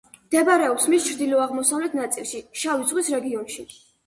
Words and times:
მდებარეობს 0.27 0.87
მის 0.93 1.05
ჩრდილო-აღმოსავლეთ 1.09 1.99
ნაწილში, 2.01 2.41
შავი 2.63 2.89
ზღვის 2.93 3.13
რეგიონში. 3.19 3.69